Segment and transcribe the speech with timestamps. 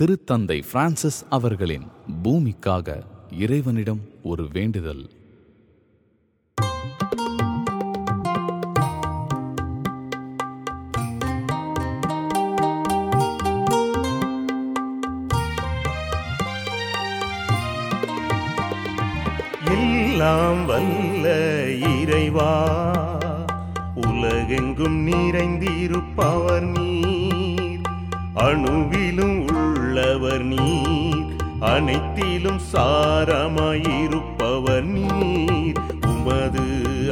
[0.00, 1.86] திருத்தந்தை பிரான்சிஸ் அவர்களின்
[2.22, 3.02] பூமிக்காக
[3.38, 5.10] இறைவனிடம் ஒரு வேண்டுதல்.
[19.64, 21.34] எல்லாம் வல்ல
[22.00, 22.52] இறைவா
[23.94, 27.78] உலகெங்கும் நிறைந்திருப்பவர் நீர்.
[28.34, 29.29] அணுவிலும்
[30.10, 31.36] உள்ளவர் நீர்.
[31.60, 35.74] அனைத்திலும் சாரமாயிருப்பவர் நீர்.
[36.06, 36.62] உமது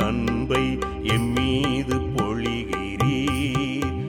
[0.01, 4.09] அன்பை எம்மீது பொழிகிறீர்.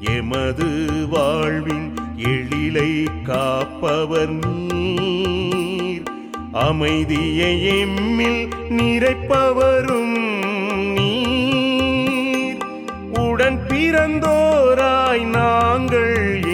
[0.00, 6.02] எமது வாழ்வின் எழிலை காப்பவர் நீர்.
[6.52, 10.22] அமைதியை எம்மில் நிறைப்பவரும்
[10.92, 12.58] நீர்.
[13.18, 16.44] உடன் பிறந்தோராய் நாங்கள்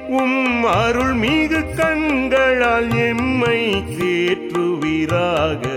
[0.08, 5.68] உம் அருள்மிகு கண்களால் எம்மை தேற்றுவீராக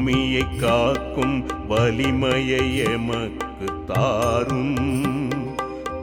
[0.00, 4.78] பூமியை காக்கும் வலிமையை எமக்கு தாரும்.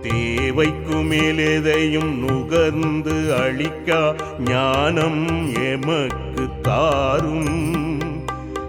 [0.01, 5.27] தேவைக்கு மேலெதையும் நுகர்ந்து அழிக்கா ஞானம்
[5.63, 7.99] எமக்கு தாரும்.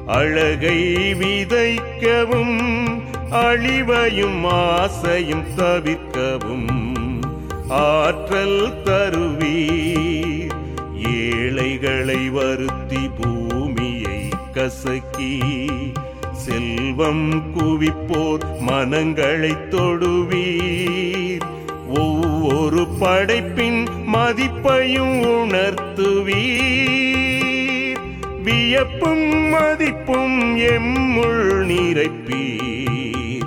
[0.06, 2.58] அழகை விதைக்கவும்
[3.30, 6.70] அழிவையும் ஆசையும் தவிர்க்கவும்
[7.68, 10.52] ஆற்றல் தருவீர்.
[11.10, 13.37] ஏழைகளை வருத்தி பூ
[14.58, 15.40] கசக்கி
[16.32, 21.46] செல்வம் குவிப்போர் மனங்களை தொடுவீர்.
[21.88, 27.98] ஒவ்வொரு படைப்பின் மதிப்பையும் உணர்த்துவீர்.
[28.44, 33.46] வியப்பும் மதிப்பும் எம்முள் நிறைப்பீர்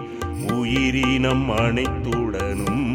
[0.53, 2.93] உயிரினம் அனைத்துடனும்